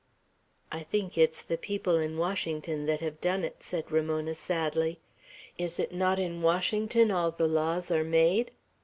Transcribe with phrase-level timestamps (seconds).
[0.71, 4.99] "I think it's the people in Washington that have done it," said Ramona, sadly.
[5.59, 8.49] "Is it not in Washington all the laws are made?"